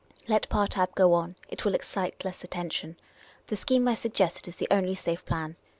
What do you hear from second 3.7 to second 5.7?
I suggest is the only safe plan.